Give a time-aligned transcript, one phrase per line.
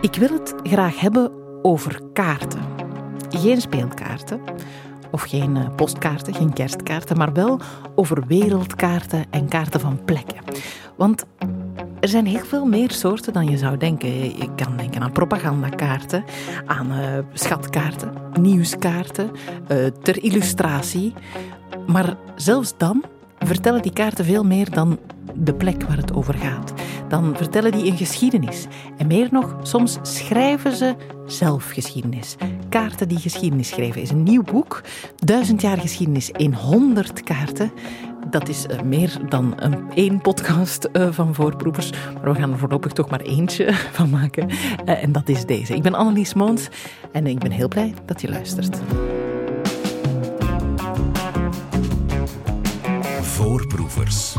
[0.00, 2.60] Ik wil het graag hebben over kaarten.
[3.28, 4.40] Geen speelkaarten
[5.10, 7.60] of geen eh, postkaarten, geen kerstkaarten, maar wel
[7.94, 10.36] over wereldkaarten en kaarten van plekken.
[10.96, 11.24] Want
[12.00, 14.22] er zijn heel veel meer soorten dan je zou denken.
[14.22, 16.24] Je kan denken aan propagandakaarten,
[16.66, 19.30] aan uh, schatkaarten, nieuwskaarten,
[19.68, 21.14] uh, ter illustratie.
[21.86, 23.04] Maar zelfs dan
[23.38, 24.98] vertellen die kaarten veel meer dan
[25.38, 26.72] de plek waar het over gaat.
[27.08, 28.66] Dan vertellen die een geschiedenis.
[28.96, 30.94] En meer nog, soms schrijven ze
[31.26, 32.36] zelf geschiedenis.
[32.68, 34.82] Kaarten die geschiedenis schrijven is een nieuw boek.
[35.16, 37.72] Duizend jaar geschiedenis in honderd kaarten.
[38.30, 41.90] Dat is uh, meer dan een één podcast uh, van voorproevers.
[41.90, 44.48] Maar we gaan er voorlopig toch maar eentje van maken.
[44.48, 45.74] Uh, en dat is deze.
[45.74, 46.68] Ik ben Annelies Moons
[47.12, 48.78] en ik ben heel blij dat je luistert.
[53.22, 54.36] Voorproevers.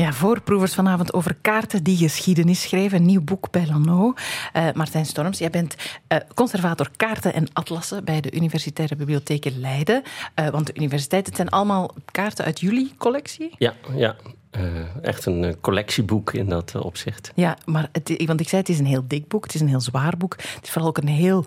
[0.00, 2.98] Ja, voorproevers vanavond over kaarten die geschiedenis schrijven.
[2.98, 4.14] Een nieuw boek bij Lano.
[4.56, 5.76] Uh, Martijn Storms, jij bent
[6.08, 10.02] uh, conservator kaarten en atlassen bij de Universitaire Bibliotheek Leiden.
[10.38, 13.54] Uh, want de universiteit, het zijn allemaal kaarten uit jullie collectie?
[13.58, 14.16] Ja, ja.
[14.58, 14.62] Uh,
[15.02, 17.32] echt een collectieboek in dat uh, opzicht.
[17.34, 19.68] Ja, maar het, want ik zei, het is een heel dik boek, het is een
[19.68, 20.36] heel zwaar boek.
[20.36, 21.44] Het is vooral ook een heel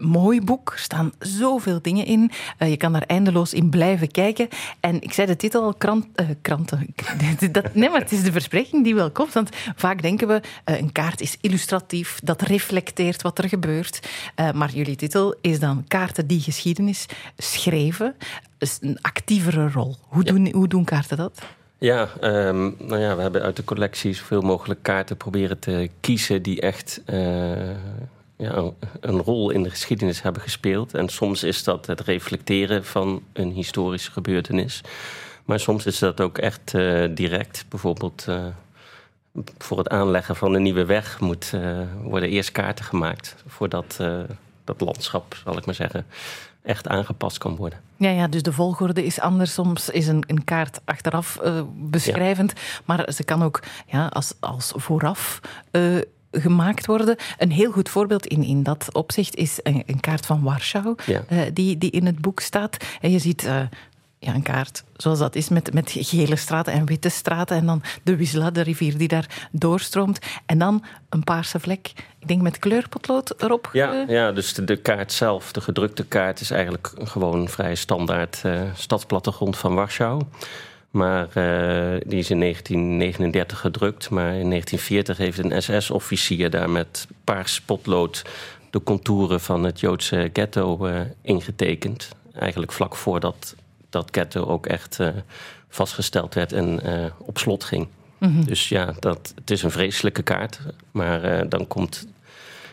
[0.00, 0.72] mooi boek.
[0.72, 2.30] Er staan zoveel dingen in.
[2.58, 4.48] je kan daar eindeloos in blijven kijken.
[4.80, 6.06] En ik zei de titel al, krant,
[6.42, 6.94] kranten.
[7.52, 9.32] dat, nee, maar het is de verspreking die wel komt.
[9.32, 14.08] Want vaak denken we, een kaart is illustratief, dat reflecteert wat er gebeurt.
[14.54, 18.14] maar jullie titel is dan Kaarten die geschiedenis schrijven.
[18.58, 19.96] Dus een actievere rol.
[20.00, 20.52] Hoe doen, ja.
[20.52, 21.42] hoe doen kaarten dat?
[21.86, 26.42] Ja, um, nou ja, we hebben uit de collectie zoveel mogelijk kaarten proberen te kiezen
[26.42, 27.70] die echt uh,
[28.36, 30.94] ja, een, rol in de geschiedenis hebben gespeeld.
[30.94, 34.80] En soms is dat het reflecteren van een historische gebeurtenis.
[35.44, 37.64] Maar soms is dat ook echt uh, direct.
[37.68, 38.44] Bijvoorbeeld uh,
[39.58, 41.52] voor het aanleggen van een nieuwe weg moet,
[42.02, 43.36] worden eerst kaarten gemaakt.
[43.46, 43.96] Voordat
[44.64, 46.06] dat landschap, zal ik maar zeggen,
[46.66, 47.80] echt aangepast kan worden.
[47.96, 49.52] Ja, ja, dus de volgorde is anders.
[49.52, 52.80] Soms is een, een kaart achteraf uh, beschrijvend, ja.
[52.84, 55.40] maar ze kan ook ja, als, als vooraf.
[55.72, 55.98] Uh,
[56.32, 57.16] gemaakt worden.
[57.38, 61.24] Een heel goed voorbeeld in, in dat opzicht is een, een kaart van Warschau, ja.
[61.30, 62.76] uh, die, die in het boek staat.
[63.00, 63.48] En je ziet
[64.26, 67.56] ja, een kaart zoals dat is met, met gele straten en witte straten.
[67.56, 70.18] En dan de Wisla, de rivier die daar doorstroomt.
[70.46, 73.70] En dan een paarse vlek, ik denk met kleurpotlood erop.
[73.72, 78.42] Ja, ja dus de, de kaart zelf, de gedrukte kaart, is eigenlijk gewoon vrij standaard
[78.46, 80.22] uh, stadsplattegrond van Warschau.
[80.90, 84.10] Maar uh, die is in 1939 gedrukt.
[84.10, 88.22] Maar in 1940 heeft een SS-officier daar met paars potlood
[88.70, 92.08] de contouren van het Joodse ghetto uh, ingetekend.
[92.32, 93.54] Eigenlijk vlak voordat
[93.90, 95.08] dat ghetto ook echt uh,
[95.68, 97.88] vastgesteld werd en uh, op slot ging.
[98.18, 98.44] Mm -hmm.
[98.44, 100.60] Dus ja, dat, het is een vreselijke kaart.
[100.90, 102.06] Maar uh, dan komt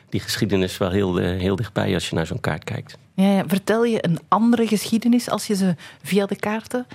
[0.10, 2.98] die geschiedenis wel heel, heel dichtbij als je naar zo'n kaart kijkt.
[3.14, 6.88] Ja, ja, Vertel je een andere geschiedenis als je ze via de kaarten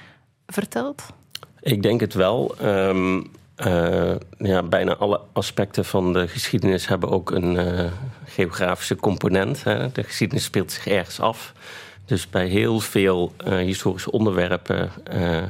[0.47, 1.03] vertelt?
[1.61, 2.55] Ik denk het wel.
[2.63, 3.31] Um,
[4.39, 7.91] ja, bijna alle aspecten van de geschiedenis hebben ook een
[8.25, 9.65] geografische component.
[9.65, 9.93] Hè.
[9.93, 11.53] De geschiedenis speelt zich ergens af.
[12.09, 15.43] Dus bij heel veel uh, historische onderwerpen uh,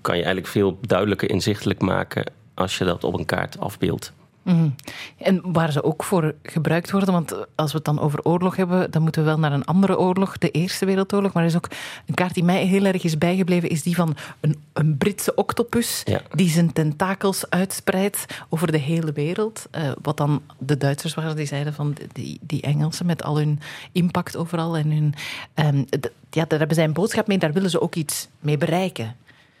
[0.00, 4.12] kan je eigenlijk veel duidelijker inzichtelijk maken als je dat op een kaart afbeeldt.
[4.42, 4.74] Mm.
[5.16, 8.90] En waar ze ook voor gebruikt worden, want als we het dan over oorlog hebben,
[8.90, 11.32] dan moeten we wel naar een andere oorlog, de Eerste Wereldoorlog.
[11.32, 11.68] Maar er is ook
[12.06, 16.02] een kaart die mij heel erg is bijgebleven, is die van een, een Britse octopus
[16.04, 16.20] ja.
[16.34, 19.66] die zijn tentakels uitspreidt over de hele wereld.
[19.76, 23.60] Uh, wat dan de Duitsers waren, die zeiden van die, die Engelsen met al hun
[23.92, 25.14] impact overal en hun...
[25.54, 25.84] Um,
[26.30, 29.16] ja, daar hebben zij een boodschap mee, daar willen ze ook iets mee bereiken.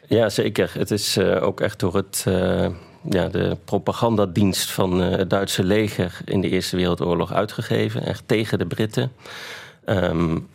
[0.06, 0.70] Ja, zeker.
[0.74, 2.24] Het is uh, ook echt door het...
[2.28, 2.68] Uh
[3.02, 8.06] ja, de propagandadienst van uh, het Duitse leger in de Eerste Wereldoorlog uitgegeven.
[8.06, 9.12] Echt tegen de Britten.
[9.86, 10.48] Um,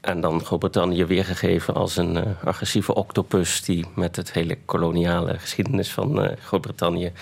[0.00, 3.62] en dan Groot-Brittannië weergegeven als een uh, agressieve octopus...
[3.62, 7.12] die met het hele koloniale geschiedenis van uh, Groot-Brittannië...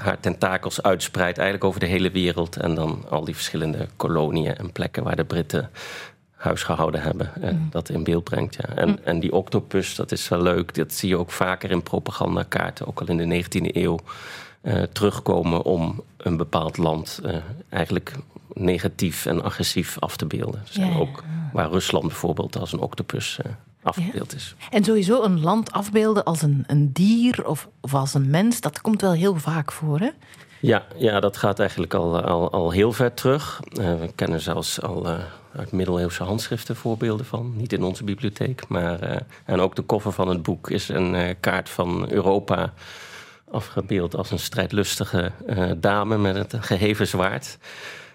[0.00, 2.56] haar tentakels uitspreidt eigenlijk over de hele wereld...
[2.56, 5.70] en dan al die verschillende koloniën en plekken waar de Britten
[6.44, 7.30] huisgehouden hebben.
[7.40, 7.66] En mm.
[7.70, 8.54] dat in beeld brengt.
[8.54, 8.74] Ja.
[8.74, 8.98] En, mm.
[9.04, 10.74] en die octopus, dat is wel leuk.
[10.74, 13.98] Dat zie je ook vaker in propagandakaarten, ook al in de 19e eeuw,
[14.62, 17.36] uh, terugkomen om een bepaald land uh,
[17.68, 18.12] eigenlijk
[18.52, 20.62] negatief en agressief af te beelden.
[20.64, 23.52] Dus ja, ook waar Rusland bijvoorbeeld als een octopus uh,
[23.82, 24.36] afgebeeld ja.
[24.36, 24.54] is.
[24.70, 28.80] En sowieso een land afbeelden als een, een dier of, of als een mens, dat
[28.80, 30.10] komt wel heel vaak voor, hè?
[30.60, 33.60] Ja, ja dat gaat eigenlijk al, al, al heel ver terug.
[33.72, 35.06] we kennen zelfs al
[35.56, 37.52] uit middeleeuwse handschriften voorbeelden van.
[37.56, 38.68] Niet in onze bibliotheek.
[38.68, 42.72] Maar, uh, en ook de koffer van het boek is een uh, kaart van Europa
[43.50, 47.58] afgebeeld als een strijdlustige uh, dame met het geheven zwaard.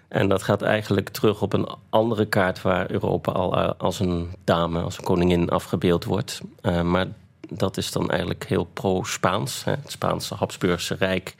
[0.08, 4.82] En dat gaat eigenlijk terug op een andere kaart waar Europa al als een dame,
[4.82, 6.42] als een koningin afgebeeld wordt.
[6.84, 7.08] Maar
[7.50, 9.64] dat is dan eigenlijk heel pro-Spaans.
[9.64, 11.36] Het Spaanse Habsburgse Rijk.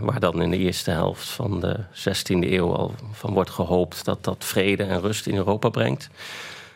[0.00, 4.24] waar dan in de eerste helft van de 16e eeuw al van wordt gehoopt dat
[4.24, 6.10] dat vrede en rust in Europa brengt.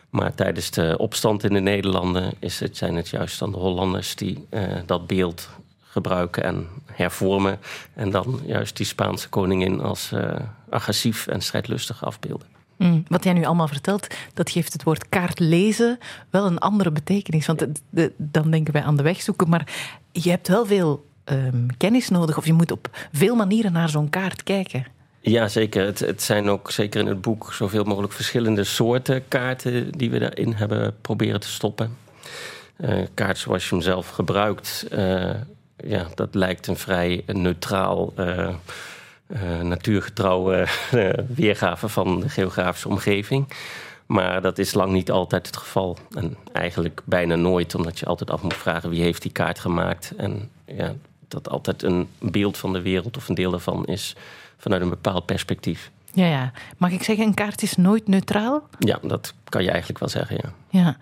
[0.09, 4.15] Maar tijdens de opstand in de Nederlanden is het, zijn het juist dan de Hollanders
[4.15, 5.49] die uh, dat beeld
[5.81, 7.59] gebruiken en hervormen.
[7.93, 10.35] En dan juist die Spaanse koningin als uh,
[10.69, 12.47] agressief en strijdlustig afbeelden.
[12.79, 15.97] Mm, wat jij nu allemaal vertelt, dat geeft het woord kaart lezen
[16.29, 17.45] wel een andere betekenis.
[17.45, 17.65] Want
[18.17, 19.67] dan denken wij aan de weg zoeken, maar
[20.11, 22.37] je hebt wel veel um, kennis nodig.
[22.37, 24.85] Of je moet op veel manieren naar zo'n kaart kijken.
[25.21, 25.85] Ja, zeker.
[25.85, 30.19] Het, het, zijn ook zeker in het boek zoveel mogelijk verschillende soorten kaarten die we
[30.19, 31.97] daarin hebben proberen te stoppen.
[32.77, 35.31] Uh, kaart zoals je hem zelf gebruikt, uh,
[35.77, 38.55] ja, dat lijkt een vrij neutraal, uh,
[39.61, 40.67] natuurgetrouwe
[41.35, 43.47] weergave van de geografische omgeving.
[44.05, 45.97] Maar dat is lang niet altijd het geval.
[46.15, 50.13] En eigenlijk bijna nooit, omdat je altijd af moet vragen wie heeft die kaart gemaakt.
[50.17, 50.93] En ja,
[51.27, 54.15] dat altijd een beeld van de wereld of een deel daarvan is
[54.57, 55.91] vanuit een bepaald perspectief.
[56.13, 56.51] Ja, ja.
[56.77, 58.67] Mag ik zeggen, een kaart is nooit neutraal?
[58.79, 60.79] Ja, dat kan je eigenlijk wel zeggen, ja.
[60.79, 60.97] Ja.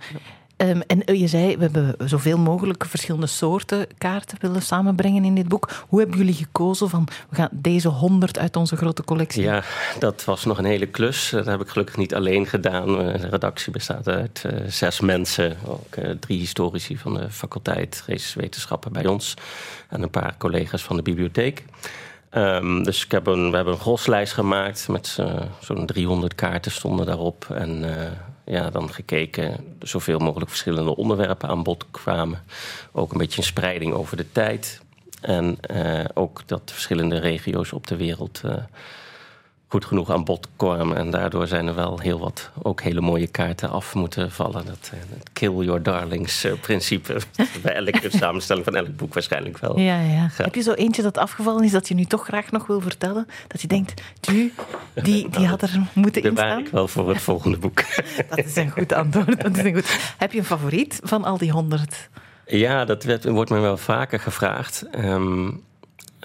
[0.57, 5.47] Um, en je zei, we hebben zoveel mogelijk verschillende soorten kaarten willen samenbrengen in dit
[5.47, 5.69] boek.
[5.87, 9.43] Hoe hebben jullie gekozen van, we gaan deze honderd uit onze grote collectie?
[9.43, 9.63] Ja,
[9.99, 11.29] dat was nog een hele klus.
[11.29, 12.85] Dat heb ik gelukkig niet alleen gedaan.
[12.97, 15.57] De redactie bestaat uit zes mensen.
[15.65, 19.33] Ook drie historici van de faculteit geesteswetenschappen bij ons.
[19.89, 21.63] En een paar collega's van de bibliotheek.
[22.31, 25.17] Um, dus ik heb een, we hebben een groslijst gemaakt met
[25.59, 27.47] zo'n 300 kaarten stonden daarop.
[27.49, 27.83] En
[28.47, 32.43] ja, dan gekeken zoveel mogelijk verschillende onderwerpen aan bod kwamen.
[32.91, 34.81] Ook een beetje een spreiding over de tijd.
[35.21, 38.41] En uh, ook dat verschillende regio's op de wereld
[39.67, 40.97] goed genoeg aan bod kwamen.
[40.97, 44.65] En daardoor zijn er wel heel wat ook hele mooie kaarten af moeten vallen.
[44.65, 47.17] Dat, het kill your darlings uh, principe.
[47.63, 49.79] bij elke samenstelling van elk boek waarschijnlijk wel.
[49.79, 50.29] Ja, ja.
[50.33, 53.27] Heb je zo eentje dat afgevallen is dat je nu toch graag nog wil vertellen?
[53.47, 54.53] Dat je denkt, nu,
[54.93, 56.59] die, die had er moeten in staan?
[56.59, 57.83] ik wel voor het volgende boek.
[58.29, 59.41] dat is een goed antwoord.
[59.41, 60.15] Dat is een goed.
[60.17, 62.09] Heb je een favoriet van al die honderd?
[62.45, 64.85] Ja, dat werd, wordt me wel vaker gevraagd.
[64.95, 65.63] Um,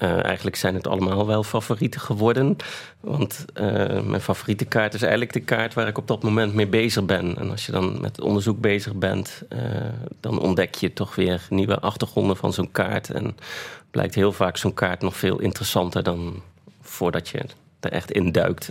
[0.02, 2.56] uh, eigenlijk zijn het allemaal wel favorieten geworden.
[3.00, 6.66] Want uh, mijn favoriete kaart is eigenlijk de kaart waar ik op dat moment mee
[6.66, 7.36] bezig ben.
[7.38, 9.58] En als je dan met onderzoek bezig bent, uh,
[10.20, 13.10] dan ontdek je toch weer nieuwe achtergronden van zo'n kaart.
[13.10, 13.36] En
[13.90, 16.42] blijkt heel vaak zo'n kaart nog veel interessanter dan
[16.80, 17.44] voordat je
[17.80, 18.70] er echt induikt.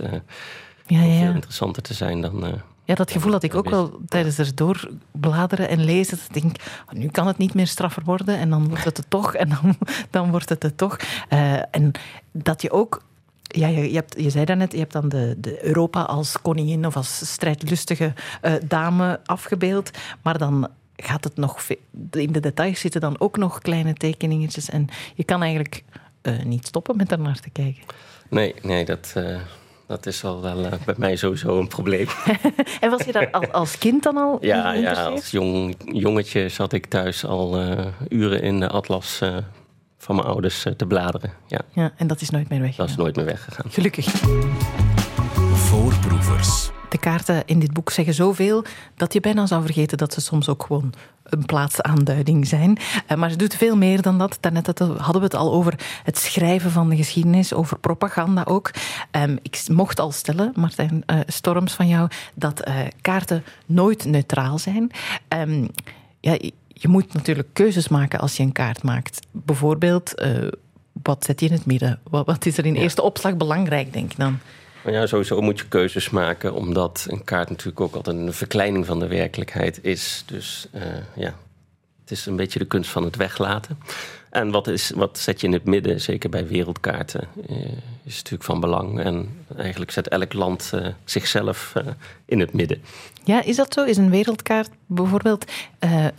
[0.85, 1.19] ja, ja.
[1.19, 2.61] Veel interessanter te zijn dan
[2.91, 6.17] ja, dat gevoel had ik ook wel tijdens het doorbladeren en lezen.
[6.17, 6.55] Dat ik denk,
[6.85, 9.49] oh, nu kan het niet meer straffer worden en dan wordt het het toch en
[9.49, 9.77] dan,
[10.09, 10.99] dan wordt het het toch.
[11.29, 11.91] Uh, en
[12.31, 13.03] dat je ook
[13.43, 16.85] ja, je, je, hebt, je zei daarnet, je hebt dan de, de Europa als koningin
[16.85, 19.91] of als strijdlustige uh, dame afgebeeld.
[20.21, 21.61] Maar dan gaat het nog...
[22.11, 24.69] In de details zitten dan ook nog kleine tekeningetjes.
[24.69, 25.83] En je kan eigenlijk
[26.23, 27.83] uh, niet stoppen met naar te kijken.
[28.29, 29.13] Nee, nee dat,
[29.91, 32.07] dat is al wel uh, bij mij sowieso een probleem.
[32.81, 36.73] en was je daar als, als kind dan al ja, ja, als jong, jongetje zat
[36.73, 39.37] ik thuis al uh, uren in de atlas uh,
[39.97, 41.33] van mijn ouders te bladeren.
[41.47, 41.61] Ja.
[41.73, 42.75] ja, en dat is nooit meer weg.
[42.75, 43.71] Dat is nooit meer weggegaan.
[43.71, 44.05] Gelukkig.
[45.53, 46.71] Voorproevers.
[46.91, 48.63] De kaarten in dit boek zeggen zoveel
[48.95, 50.93] dat je bijna zou vergeten dat ze soms ook gewoon
[51.23, 52.77] een plaatsaanduiding zijn.
[53.07, 54.37] Eh, maar ze doet veel meer dan dat.
[54.39, 58.71] Daarnet hadden we het al over het schrijven van de geschiedenis, over propaganda ook.
[59.11, 64.59] Ehm, ik mocht al stellen, Martijn uh, Storms van jou, dat uh, kaarten nooit neutraal
[64.59, 64.91] zijn.
[65.29, 65.69] Um,
[66.19, 69.27] ja, je moet natuurlijk keuzes maken als je een kaart maakt.
[69.31, 70.13] Bijvoorbeeld,
[71.03, 71.99] wat zet je in het midden?
[72.09, 74.39] Wat, wat is er in eerste opslag belangrijk, denk ik dan?
[74.83, 78.85] Maar ja, sowieso moet je keuzes maken, omdat een kaart natuurlijk ook altijd een verkleining
[78.85, 80.23] van de werkelijkheid is.
[80.25, 80.81] Dus uh,
[81.15, 81.35] ja,
[82.01, 83.79] het is een beetje de kunst van het weglaten.
[84.29, 87.57] En wat, is, wat zet je in het midden, zeker bij wereldkaarten, uh,
[88.03, 88.99] is natuurlijk van belang.
[88.99, 91.73] En eigenlijk zet elk land uh, zichzelf
[92.25, 92.81] in het midden.
[93.23, 93.83] Ja, is dat zo?
[93.83, 95.51] Is een wereldkaart bijvoorbeeld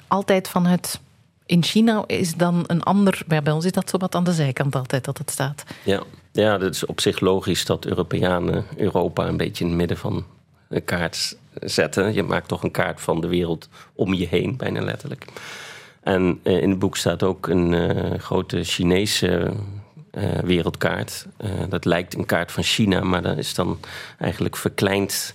[0.08, 1.00] altijd vanuit
[1.46, 3.22] in China is dan een ander.
[3.26, 5.64] Bij ons is dat zo wat aan de zijkant altijd dat het staat.
[5.84, 6.02] Ja,
[6.32, 10.24] ja, dat is op zich logisch dat Europeanen Europa een beetje in het midden van
[10.68, 12.14] de kaart zetten.
[12.14, 15.26] Je maakt toch een kaart van de wereld om je heen, bijna letterlijk.
[16.00, 19.52] En uh, in het boek staat ook een uh, grote Chinese
[20.12, 21.26] uh, wereldkaart.
[21.68, 23.78] dat lijkt een kaart van China, maar dat is dan
[24.18, 25.34] eigenlijk verkleind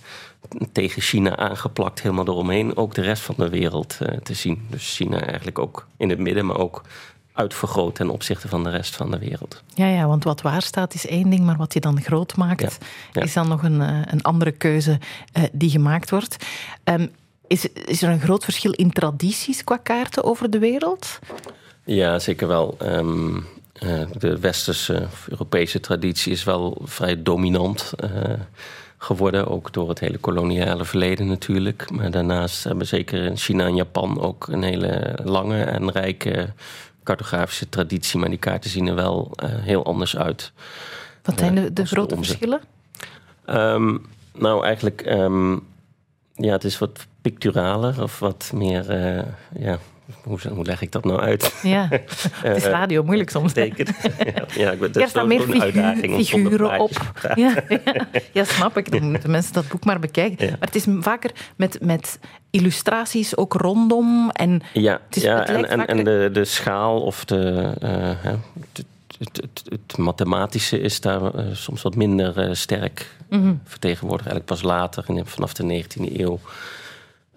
[0.72, 2.76] tegen China aangeplakt, helemaal eromheen.
[2.76, 4.66] Ook de rest van de wereld te zien.
[4.70, 6.82] Dus China eigenlijk ook in het midden, maar ook
[7.38, 9.62] uitvergroot ten opzichte van de rest van de wereld.
[9.74, 12.60] Ja, ja, want wat waar staat is één ding, maar wat je dan groot maakt,
[12.60, 12.68] Ja,
[13.12, 13.22] ja.
[13.22, 14.98] is dan nog een, eh, een andere keuze
[15.32, 16.36] eh, die gemaakt wordt.
[16.84, 17.06] Ehm,
[17.46, 21.18] is, is er een groot verschil in tradities qua kaarten over de wereld?
[21.84, 22.74] Ja, zeker wel.
[22.78, 23.36] Ehm,
[23.72, 27.92] eh, de westerse of Europese traditie is wel vrij dominant
[28.98, 29.46] geworden.
[29.48, 31.90] Ook door het hele koloniale verleden natuurlijk.
[31.90, 36.52] Maar daarnaast hebben zeker in China en Japan ook een hele lange en rijke
[37.08, 38.18] cartografische traditie.
[38.18, 40.52] Maar die kaarten zien er wel eh, heel anders uit.
[41.22, 42.60] Wat zijn de, de als de grote verschillen?
[43.44, 43.96] Ehm,
[44.34, 45.52] nou, eigenlijk, ehm,
[46.34, 49.24] ja, het is wat picturaler of wat meer, eh,
[49.58, 49.78] ja,
[50.22, 51.54] hoe, hoe leg ik dat nou uit?
[51.62, 51.88] Ja,
[52.42, 53.52] het is radio, moeilijk soms.
[53.52, 53.86] Teken.
[54.56, 57.20] ja, ik ben, dat staan meer uitdaging om figuren plaatjes op.
[57.34, 58.90] Ja, ja, ja, snap ik.
[58.90, 60.44] Dan moeten mensen dat boek maar bekijken.
[60.46, 60.50] Ja.
[60.50, 62.18] Maar het is vaker met, met
[62.50, 64.30] illustraties ook rondom.
[64.30, 67.72] En Ja, Het is- ja het en, en, vaker- en de, de schaal of de,
[67.80, 68.08] eh,
[69.18, 73.52] het, het, het, mathematische is daar eh, soms wat minder eh, sterk Mhm.
[73.64, 74.28] vertegenwoordigd.
[74.30, 76.38] Eigenlijk pas later, vanaf de 19e eeuw,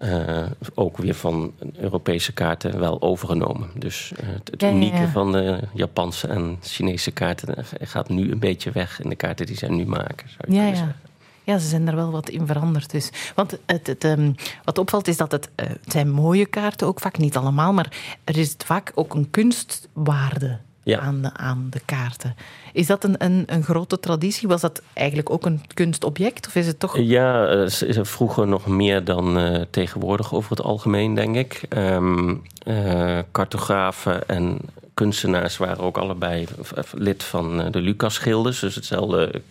[0.02, 0.42] eh,
[0.74, 3.70] ook weer van Europese kaarten wel overgenomen.
[3.74, 5.08] Dus eh, het, het Ja, ja, unieke ja.
[5.08, 9.46] van de Japanse en Chinese kaarten eh, gaat nu een beetje weg in de kaarten
[9.46, 10.28] die zij nu maken.
[10.28, 10.74] Zou Ja, ja.
[10.74, 10.96] zeggen.
[11.44, 12.90] Ja, ze zijn er wel wat in veranderd.
[12.90, 13.10] Dus.
[13.34, 14.32] Want het, het, ehm,
[14.64, 18.36] wat opvalt is dat het, het zijn mooie kaarten, ook vaak niet allemaal, maar er
[18.38, 20.98] is vaak ook een kunstwaarde Ja.
[20.98, 22.36] aan, de, aan de kaarten.
[22.72, 24.48] Is dat een, een, een grote traditie?
[24.48, 26.46] Was dat eigenlijk ook een kunstobject?
[26.46, 26.98] Of is het toch...
[26.98, 31.62] Ja, eh, er vroeger nog meer dan eh, tegenwoordig over het algemeen, denk ik.
[31.68, 34.58] Eh, cartografen en
[34.94, 36.46] kunstenaars waren ook allebei
[36.92, 38.54] lid van de Lucas-schilden.
[38.60, 39.42] Dus hetzelfde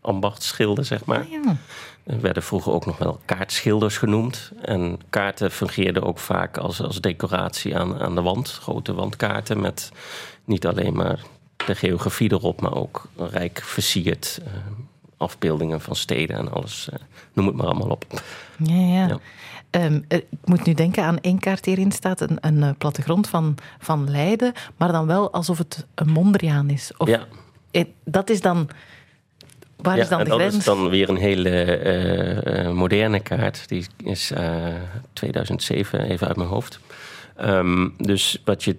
[0.00, 1.18] ambachtsschilden, zeg maar.
[1.18, 1.56] Ah, ja.
[2.10, 4.52] Er werden vroeger ook nog wel kaartschilders genoemd.
[4.62, 8.50] En kaarten fungeerden ook vaak als, als decoratie aan, aan de wand.
[8.50, 9.90] Grote wandkaarten met
[10.44, 11.20] niet alleen maar
[11.66, 14.40] de geografie erop, maar ook rijk versierd.
[14.44, 14.52] eh,
[15.16, 16.88] afbeeldingen van steden en alles.
[16.92, 16.98] eh,
[17.32, 18.04] noem het maar allemaal op.
[18.58, 19.06] Ja, ja.
[19.08, 19.18] Ja.
[19.70, 22.70] Ehm, er- ik moet nu denken aan één kaart die hierin staat, een, een eh,
[22.78, 26.92] plattegrond van, van Leiden, maar dan wel alsof het een Mondriaan is.
[26.96, 27.26] Of, ja,
[27.70, 28.68] eh, Dat is dan...
[29.82, 33.68] Waar ja is dan de dat is dan weer een hele eh, eh, moderne kaart.
[33.68, 34.66] Die is eh
[35.12, 36.80] 2007, even uit mijn hoofd.
[37.36, 38.76] Ehm, dus wat je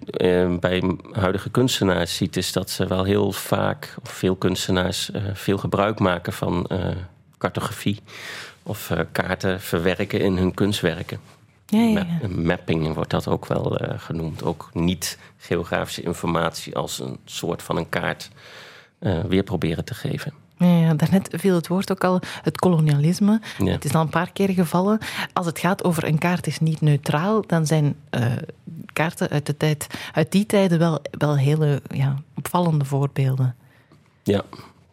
[0.59, 5.99] bij huidige kunstenaars ziet, is dat ze wel heel vaak, of veel kunstenaars, veel gebruik
[5.99, 6.67] maken van
[7.37, 7.99] cartografie
[8.63, 11.19] of kaarten verwerken in hun kunstwerken.
[11.65, 12.27] Ja, ja, ja.
[12.27, 14.43] mapping wordt dat ook wel genoemd.
[14.43, 18.29] Ook niet geografische informatie als een soort van een kaart
[19.27, 20.33] weer proberen te geven.
[20.65, 23.41] Ja, daarnet viel het woord ook al, het kolonialisme.
[23.57, 23.71] Ja.
[23.71, 24.99] Het is al een paar keer gevallen.
[25.33, 28.25] Als het gaat over een kaart is niet neutraal, dan zijn eh,
[28.93, 33.55] kaarten uit, de tijd, uit die tijden wel, wel hele ja, opvallende voorbeelden.
[34.23, 34.43] Ja,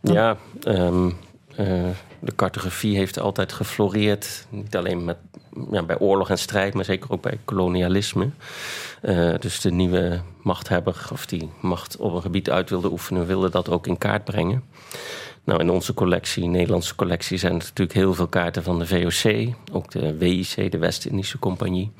[0.00, 1.10] ja ehm,
[1.56, 4.46] eh, de cartografie heeft altijd gefloreerd.
[4.48, 5.16] Niet alleen met,
[5.70, 8.30] ja, bij oorlog en strijd, maar zeker ook bij kolonialisme.
[9.02, 13.50] Eh, dus de nieuwe machthebber, of die macht op een gebied uit wilde oefenen, wilde
[13.50, 14.64] dat ook in kaart brengen.
[15.48, 19.54] Nou, in onze collectie, Nederlandse collectie, zijn er natuurlijk heel veel kaarten van de VOC.
[19.72, 21.90] Ook de WIC, de West-Indische Compagnie.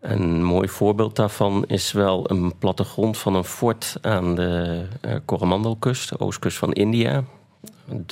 [0.00, 6.08] Een mooi voorbeeld daarvan is wel een plattegrond van een fort aan de eh Coromandelkust,
[6.08, 7.24] de oostkust van India.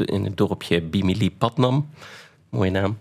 [0.05, 1.89] In het dorpje Bimili-Patnam.
[2.49, 2.99] Mooie naam.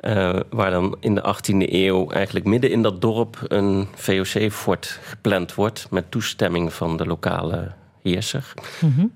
[0.00, 5.54] Eh, waar dan in de 18e eeuw eigenlijk midden in dat dorp een VOC-fort gepland
[5.54, 5.86] wordt.
[5.90, 8.54] met toestemming van de lokale heerser.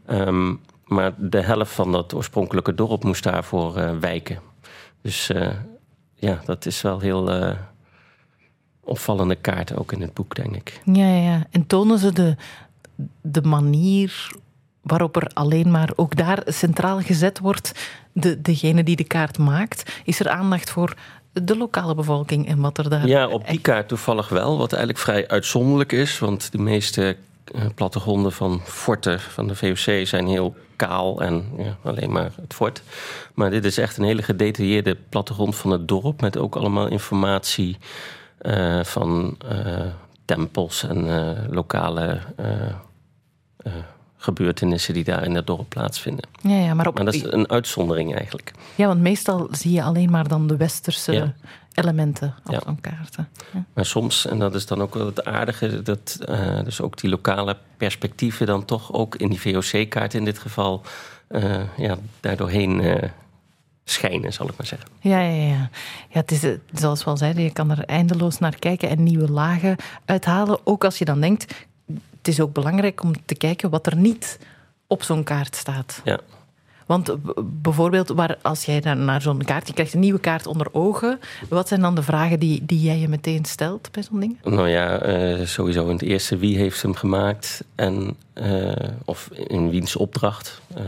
[0.07, 0.55] Ehm,
[0.93, 4.39] maar de helft van dat oorspronkelijke dorp moest daarvoor eh, wijken.
[5.03, 5.49] Dus eh,
[6.15, 7.57] ja, dat is wel heel eh,
[8.81, 10.81] opvallende kaart ook in het boek, denk ik.
[10.85, 11.47] Ja, ja, ja.
[11.51, 12.37] En tonen ze de,
[13.21, 14.31] de manier
[14.81, 20.01] waarop er alleen maar ook daar centraal gezet wordt, de, degene die de kaart maakt?
[20.05, 20.95] Is er aandacht voor
[21.33, 23.07] de lokale bevolking en wat er daar...
[23.07, 26.19] Ja, op die kaart toevallig wel, wat eigenlijk vrij uitzonderlijk is.
[26.19, 27.17] Want de meeste
[27.75, 30.55] plattegronden van forten van de VOC zijn heel
[30.87, 32.83] kaal en ja, alleen maar het fort.
[33.35, 36.21] Maar dit is echt een hele gedetailleerde plattegrond van het dorp...
[36.21, 37.77] met ook allemaal informatie
[38.39, 39.87] eh, van eh,
[40.25, 42.21] tempels en eh, lokale
[44.17, 44.95] gebeurtenissen...
[44.95, 46.29] die daar in het dorp plaatsvinden.
[46.41, 48.53] Ja, ja, maar op, Maar dat is een uitzondering eigenlijk.
[48.75, 51.35] ja, want meestal zie je alleen maar dan de westerse Ja.
[51.75, 52.61] Elementen op Ja.
[52.65, 53.29] zo'n kaarten.
[53.53, 53.65] Ja.
[53.75, 57.11] Maar soms, en dat is dan ook wel het aardige, dat eh, dus ook die
[57.11, 60.83] lokale perspectieven dan toch ook in die VOC-kaart in dit geval
[61.29, 63.09] eh ja, daardoorheen eh
[63.85, 64.89] schijnen, zal ik maar zeggen.
[65.01, 65.71] Ja, ja, ja.
[66.09, 69.31] ja het is, zoals we al zeiden, je kan er eindeloos naar kijken en nieuwe
[69.31, 70.59] lagen uithalen.
[70.65, 71.55] Ook als je dan denkt,
[71.87, 74.39] het is ook belangrijk om te kijken wat er niet
[74.87, 76.01] op zo'n kaart staat.
[76.05, 76.19] Ja.
[76.87, 77.17] Want
[77.63, 81.21] bijvoorbeeld, waar, als jij dan naar zo'n kaart, je krijgt een nieuwe kaart onder ogen.
[81.49, 84.39] Wat zijn dan de vragen die, die jij je meteen stelt bij zo'n ding?
[84.45, 88.73] Nou ja, eh, sowieso in het eerste wie heeft hem gemaakt en uh,
[89.05, 90.61] of in wiens opdracht.
[90.79, 90.87] Uh,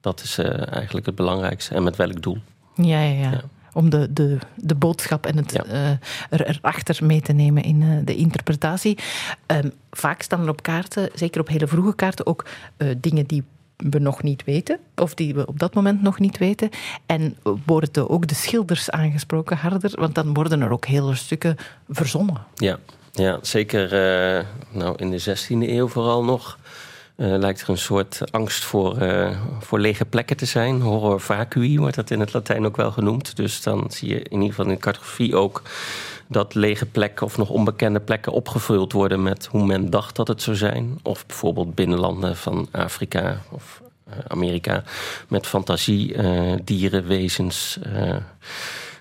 [0.00, 2.38] dat is eigenlijk het belangrijkste en met welk doel.
[2.74, 3.30] Ja, ja, ja.
[3.30, 3.42] ja.
[3.72, 5.98] Om de, de, de boodschap en het ja.
[6.30, 8.98] er, erachter mee te nemen in de interpretatie.
[9.46, 12.46] Um, vaak staan er op kaarten, zeker op hele vroege kaarten, ook
[12.96, 13.44] dingen die
[13.90, 16.70] we nog niet weten, of die we op dat moment nog niet weten.
[17.06, 21.56] En worden ook de schilders aangesproken harder, want dan worden er ook hele stukken
[21.88, 22.36] verzonnen.
[22.54, 22.78] Ja,
[23.12, 26.58] ja zeker uh, nou, in de 16e eeuw vooral nog.
[27.16, 30.80] Uh, lijkt er een soort angst voor, uh, voor lege plekken te zijn.
[30.80, 33.36] Horror vacui wordt dat in het Latijn ook wel genoemd.
[33.36, 35.62] Dus dan zie je in ieder geval in de cartografie ook
[36.30, 40.42] dat lege plekken of nog onbekende plekken opgevuld worden met hoe men dacht dat het
[40.42, 40.98] zou zijn.
[41.02, 44.82] Of bijvoorbeeld binnenlanden van Afrika of uh, Amerika
[45.28, 48.16] met fantasie, uh, dieren, wezens, uh,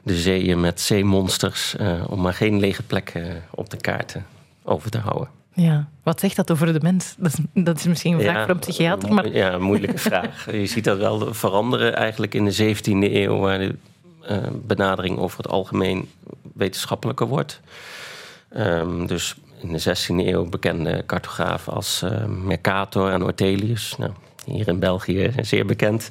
[0.04, 1.76] de zeeën met zeemonsters.
[2.08, 4.26] om maar geen lege plekken op de kaarten
[4.64, 5.30] over te houden.
[5.54, 7.16] Ja, wat zegt dat over de mens?
[7.18, 9.14] Dat is, dat is misschien een vraag ja, voor een psychiater.
[9.14, 9.28] Maar...
[9.28, 10.52] Ja, een moeilijke vraag.
[10.52, 13.76] Je ziet dat wel veranderen eigenlijk in de 17e eeuw, waar de
[14.66, 16.10] benadering over het algemeen
[16.60, 17.62] wetenschappelijker wordt.
[18.58, 23.96] Um, dus in de 16e eeuw bekende cartografen als uh, Mercator en Ortelius.
[23.98, 24.12] Nou,
[24.46, 26.10] hier in België zeer bekend.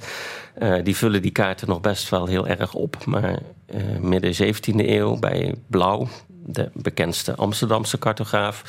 [0.59, 3.05] Uh, die vullen die kaarten nog best wel heel erg op.
[3.05, 3.39] Maar
[3.75, 8.63] uh, midden 17e eeuw bij Blauw, de bekendste Amsterdamse cartograaf.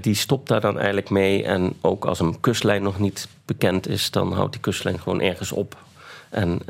[0.00, 1.44] die stopt daar dan eigenlijk mee.
[1.44, 5.52] En ook als een kustlijn nog niet bekend is, dan houdt die kustlijn gewoon ergens
[5.52, 5.76] op.
[6.30, 6.60] En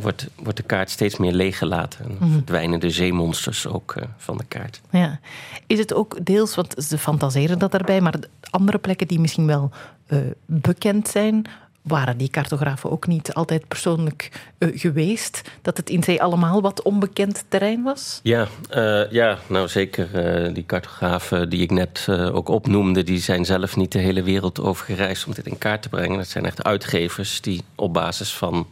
[0.00, 2.04] wordt, wordt de kaart steeds meer leeggelaten.
[2.04, 4.80] En mm verdwijnen de zeemonsters ook uh, van de kaart.
[4.90, 5.20] Ja.
[5.66, 8.14] Is het ook deels, want ze fantaseren dat daarbij, maar
[8.50, 9.70] andere plekken die misschien wel
[10.08, 11.46] uh, bekend zijn,
[11.82, 15.42] waren die cartografen ook niet altijd persoonlijk uh, geweest?
[15.62, 18.20] Dat het in zee allemaal wat onbekend terrein was?
[18.22, 20.08] Ja, uh, ja nou zeker.
[20.46, 24.60] Uh, die cartografen die ik net ook opnoemde, die zijn zelf niet de hele wereld
[24.60, 26.18] over gereisd om dit in kaart te brengen.
[26.18, 28.66] Dat zijn echt uitgevers die op basis van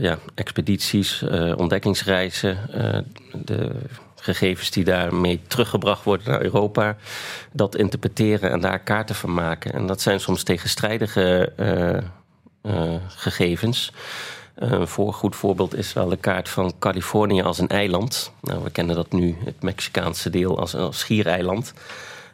[0.00, 2.98] ja, expedities, uh, ontdekkingsreizen, uh,
[3.44, 3.70] de
[4.14, 6.96] gegevens die daarmee teruggebracht worden naar Europa,
[7.52, 9.72] dat interpreteren en daar kaarten van maken.
[9.72, 11.52] En dat zijn soms tegenstrijdige
[13.08, 13.92] gegevens.
[14.54, 18.32] Een voor, goed voorbeeld is wel de kaart van Californië als een eiland.
[18.40, 21.72] Nou, we kennen dat nu, het Mexicaanse deel, als een schiereiland.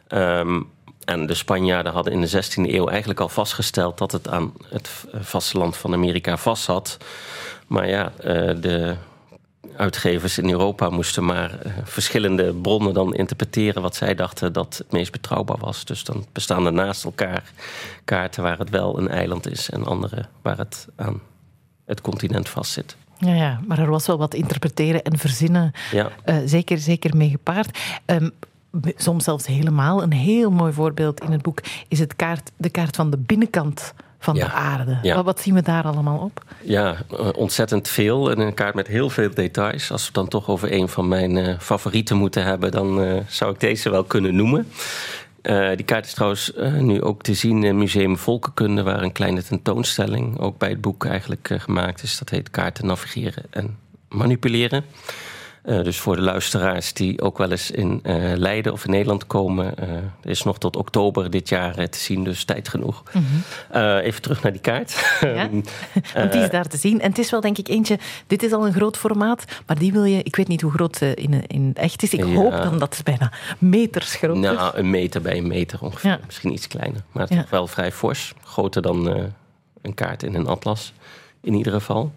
[0.09, 0.69] Um,
[1.07, 4.89] en de Spanjaarden hadden in de 16e eeuw eigenlijk al vastgesteld dat het aan het
[5.13, 6.97] vasteland van Amerika vast zat.
[7.67, 8.95] Maar ja, eh, de
[9.75, 14.91] uitgevers in Europa moesten maar eh, verschillende bronnen dan interpreteren wat zij dachten dat het
[14.91, 15.85] meest betrouwbaar was.
[15.85, 17.51] Dus dan bestaan er naast elkaar
[18.03, 21.21] kaarten waar het wel een eiland is en andere waar het aan
[21.85, 22.95] het continent vastzit.
[23.19, 26.11] Ja, ja, maar er was wel wat interpreteren en verzinnen ja.
[26.25, 27.79] uh, zeker, zeker mee gepaard.
[28.05, 28.31] Um,
[28.95, 30.03] soms zelfs helemaal.
[30.03, 33.93] Een heel mooi voorbeeld in het boek is het kaart, de kaart van de binnenkant
[34.19, 34.99] van de aarde.
[35.01, 35.23] Ja.
[35.23, 36.43] Wat, zien we daar allemaal op?
[36.63, 38.31] Ja, eh, ontzettend veel.
[38.31, 39.91] En een kaart met heel veel details.
[39.91, 43.19] Als we het dan toch over een van mijn uh, favorieten moeten hebben, dan uh,
[43.27, 44.67] zou ik deze wel kunnen noemen.
[45.41, 49.43] Uh, die kaart is trouwens nu ook te zien in Museum Volkenkunde, waar een kleine
[49.43, 52.17] tentoonstelling ook bij het boek eigenlijk gemaakt is.
[52.17, 53.77] Dat heet Kaarten navigeren en
[54.09, 54.83] manipuleren.
[55.67, 59.27] Uh, dus voor de luisteraars die ook wel eens in uh, Leiden of in Nederland
[59.27, 59.87] komen, uh,
[60.23, 63.03] is nog tot oktober dit jaar te zien, dus tijd genoeg.
[63.13, 63.97] Mm -hmm.
[63.97, 65.17] even terug naar die kaart.
[65.21, 65.49] Ja,
[66.13, 67.01] want die is daar te zien.
[67.01, 69.91] En het is wel denk ik eentje, dit is al een groot formaat, maar die
[69.91, 72.13] wil je, ik weet niet hoe groot ze in, in echt is.
[72.13, 72.33] Ik ja.
[72.33, 74.41] hoop dan dat het bijna meters groot is.
[74.41, 76.09] Nou, een meter bij een meter ongeveer.
[76.09, 76.19] Ja.
[76.25, 78.33] Misschien iets kleiner, maar het is wel vrij fors.
[78.43, 79.07] Groter dan
[79.81, 80.93] een kaart in een atlas,
[81.41, 82.11] in ieder geval.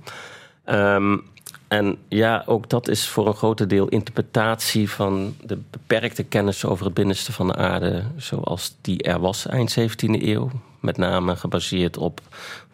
[0.67, 1.29] Um,
[1.71, 6.85] en ja, ook dat is voor een groot deel interpretatie van de beperkte kennis over
[6.85, 10.51] het binnenste van de aarde, zoals die er was eind 17e eeuw.
[10.81, 12.21] Met name gebaseerd op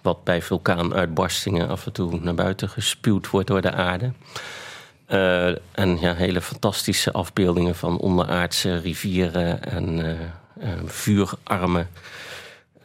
[0.02, 4.12] wat bij vulkaanuitbarstingen af en toe naar buiten gespuwd wordt door de aarde.
[5.08, 11.88] Uh, en ja, hele fantastische afbeeldingen van onderaardse rivieren en uh, vuurarmen.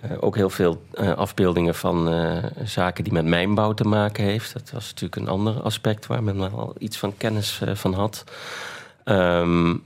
[0.05, 4.53] Uh, ook heel veel uh, afbeeldingen van uh, zaken die met mijnbouw te maken heeft.
[4.53, 8.23] Dat was natuurlijk een ander aspect waar men wel iets van kennis van had.
[9.05, 9.83] Um,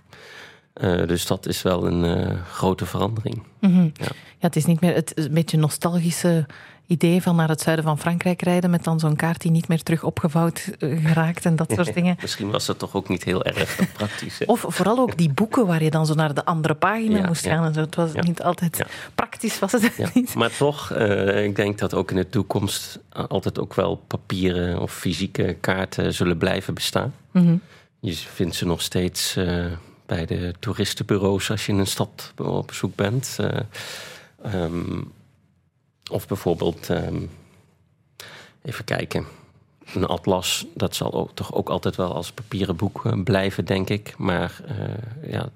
[0.73, 3.43] Eh, dus dat is wel een eh, grote verandering.
[3.59, 3.83] Mhm.
[3.83, 4.07] Ja.
[4.37, 6.45] Ja, het is niet meer het een beetje nostalgische
[6.87, 9.83] idee van naar het zuiden van Frankrijk rijden met dan zo'n kaart die niet meer
[9.83, 12.17] terug opgevouwd eh, geraakt en dat soort dingen.
[12.21, 14.39] Misschien was dat toch ook niet heel erg praktisch.
[14.39, 14.45] hè?
[14.45, 17.43] Of vooral ook die boeken waar je dan zo naar de andere pagina Ja, moest
[17.45, 17.55] ja.
[17.55, 17.65] gaan.
[17.65, 17.79] En zo.
[17.79, 18.21] Het was Ja.
[18.21, 20.33] niet altijd praktisch, was het niet.
[20.35, 24.93] maar toch, eh, ik denk dat ook in de toekomst altijd ook wel papieren of
[24.93, 27.13] fysieke kaarten zullen blijven bestaan.
[27.31, 27.55] Mhm.
[27.99, 29.65] Je vindt ze nog steeds eh,
[30.05, 33.37] bij de toeristenbureaus als je in een stad op bezoek bent.
[34.43, 35.01] Ehm,
[36.13, 37.21] of bijvoorbeeld, ehm,
[38.61, 39.25] even kijken,
[39.93, 43.89] een atlas, dat zal ook, toch ook altijd wel als papieren boek eh, blijven, denk
[43.89, 44.13] ik.
[44.17, 45.49] Maar eh, ja,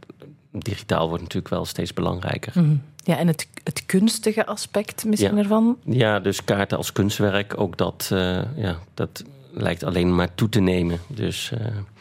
[0.52, 2.52] digitaal wordt natuurlijk wel steeds belangrijker.
[2.62, 2.76] Mhm.
[3.04, 5.42] Ja, en het, het kunstige aspect misschien Ja.
[5.42, 5.78] ervan.
[5.86, 10.60] Ja, dus kaarten als kunstwerk, ook dat, eh, ja, dat lijkt alleen maar toe te
[10.60, 11.00] nemen.
[11.08, 11.52] Dus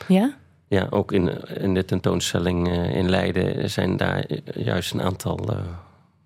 [0.08, 0.34] Ja?
[0.68, 5.48] ja, ook in, in de tentoonstelling in Leiden zijn daar juist een aantal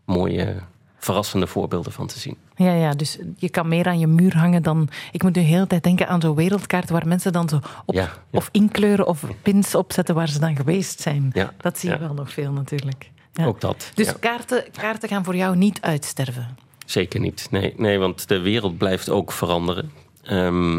[0.04, 0.54] mooie,
[1.00, 2.36] verrassende voorbeelden van te zien.
[2.56, 4.88] Ja, ja, dus je kan meer aan je muur hangen dan...
[5.12, 7.94] Ik moet nu de hele tijd denken aan zo'n wereldkaart waar mensen dan zo op,
[7.94, 8.38] Ja, ja.
[8.38, 11.30] of inkleuren of pins opzetten waar ze dan geweest zijn.
[11.32, 13.10] Ja, Dat zie je wel nog veel natuurlijk.
[13.32, 13.44] Ja.
[13.44, 13.90] Ook dat.
[13.94, 16.56] Dus kaarten, kaarten gaan voor jou niet uitsterven.
[16.86, 17.46] Zeker niet.
[17.50, 19.92] Nee, nee, want de wereld blijft ook veranderen.
[20.22, 20.76] Ehm,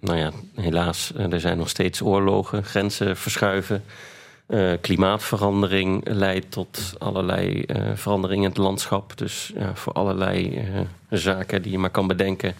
[0.00, 3.84] nou ja, helaas, eh, er zijn nog steeds oorlogen, grenzen verschuiven.
[4.46, 9.16] Eh, klimaatverandering leidt tot allerlei eh, veranderingen in het landschap.
[9.16, 10.80] Dus ja, voor allerlei eh,
[11.10, 12.54] zaken die je maar kan bedenken,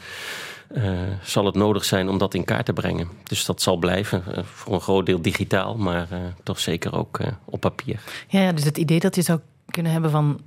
[1.23, 3.09] zal het nodig zijn om dat in kaart te brengen.
[3.23, 6.09] Dus dat zal blijven, voor een groot deel digitaal, maar
[6.43, 8.01] toch zeker ook op papier.
[8.29, 10.41] Ja, dus het idee dat je zou kunnen hebben van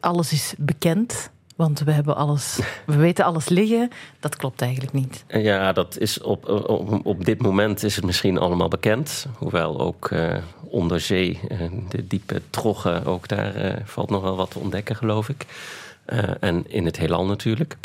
[0.00, 5.24] alles is bekend, want we hebben alles, we weten alles liggen, dat klopt eigenlijk niet.
[5.28, 9.26] Ja, dat is op, op, op dit moment is het misschien allemaal bekend.
[9.36, 14.36] Hoewel ook eh, onder zee, eh, de diepe troggen, ook daar eh, valt nog wel
[14.36, 15.46] wat te ontdekken, geloof ik.
[16.40, 17.76] En in het heelal natuurlijk.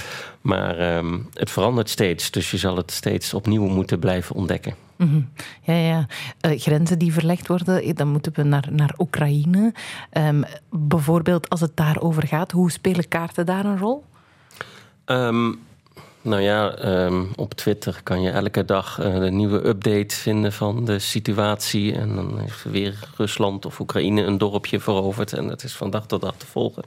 [0.42, 4.85] Maar ehm, het verandert steeds, dus je zal het steeds opnieuw moeten blijven ontdekken.
[4.96, 5.22] Mhm.
[5.62, 6.06] Ja, ja.
[6.40, 9.74] Eh, grenzen die verlegd worden, eh, dan moeten we naar, naar Oekraïne.
[10.10, 14.04] Ehm, bijvoorbeeld als het daarover gaat, hoe spelen kaarten daar een rol?
[15.06, 15.52] Ehm,
[16.22, 20.86] nou ja, ehm, op Twitter kan je elke dag eh, een nieuwe update vinden van
[20.86, 21.96] de situatie.
[21.96, 25.34] En dan heeft weer Rusland of Oekraïne een dorpje veroverd.
[25.34, 26.84] En dat is van dag tot dag te volgen.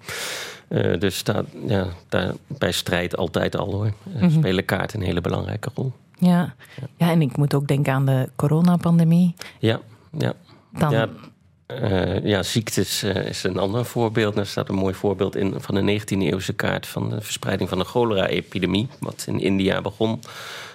[0.99, 3.93] Dus daar, ja, daar, bij strijd altijd al hoor.
[4.15, 5.93] Eh, Spelen kaarten een hele belangrijke rol.
[6.19, 6.55] Ja.
[6.97, 9.35] ja, en ik moet ook denken aan de coronapandemie.
[9.59, 9.81] Ja,
[10.19, 10.33] ja.
[10.73, 11.09] Dan, Ja,
[11.69, 14.37] eh, ja, ziektes eh, is een ander voorbeeld.
[14.37, 17.85] Er staat een mooi voorbeeld in van de 19e-eeuwse kaart van de verspreiding van de
[17.85, 20.21] cholera-epidemie, wat in India begon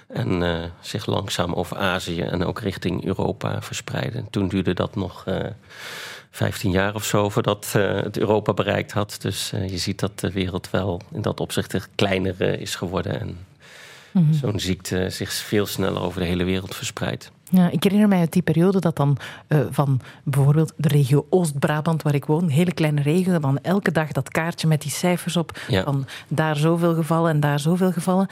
[0.08, 4.24] en eh, zich langzaam over Azië en ook richting Europa verspreidde.
[4.30, 5.46] Toen duurde dat nog eh
[6.30, 9.18] 15 jaar of zo voordat het Europa bereikt had.
[9.20, 13.38] Dus je ziet dat de wereld wel in dat opzicht kleiner is geworden en
[14.14, 14.34] Mhm.
[14.34, 17.32] zo'n ziekte zich veel sneller over de hele wereld verspreidt.
[17.50, 22.02] Ja, ik herinner mij uit die periode dat dan eh, van bijvoorbeeld de regio Oost-Brabant,
[22.02, 25.38] waar ik woon, een hele kleine regio, dan elke dag dat kaartje met die cijfers
[25.38, 25.84] op, Ja.
[25.84, 28.28] van daar zoveel gevallen en daar zoveel gevallen.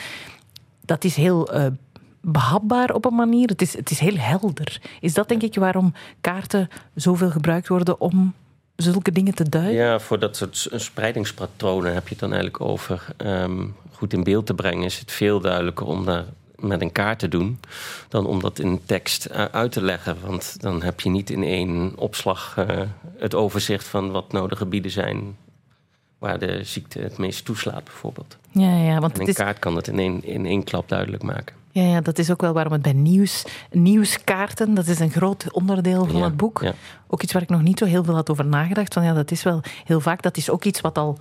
[0.85, 1.65] Dat is heel eh,
[2.21, 3.47] behapbaar op een manier.
[3.47, 4.81] Het is, het is heel helder.
[4.99, 8.33] Is dat denk ik waarom kaarten zoveel gebruikt worden om
[8.81, 9.73] zulke dingen te duiden?
[9.73, 13.05] Ja, voor dat soort spreidingspatronen heb je het dan eigenlijk over.
[13.17, 17.19] ehm, goed in beeld te brengen is het veel duidelijker om daar met een kaart
[17.19, 17.59] te doen
[18.09, 20.17] dan om dat in tekst eh, uit te leggen.
[20.25, 22.81] Want dan heb je niet in één opslag uh,
[23.17, 25.37] het overzicht van wat nou de gebieden zijn
[26.21, 28.37] waar de ziekte het meest toeslaat, bijvoorbeeld.
[28.51, 29.35] Ja, ja, want en een is...
[29.35, 31.55] kaart kan het in één, in één klap duidelijk maken.
[31.71, 35.51] Ja, ja, dat is ook wel waarom het bij nieuws, nieuwskaarten, dat is een groot
[35.51, 36.61] onderdeel van Ja, het boek.
[36.61, 36.73] ja.
[37.07, 38.93] Ook iets waar ik nog niet zo heel veel had over nagedacht.
[38.93, 41.17] Van ja, dat is wel heel vaak, dat is ook iets wat al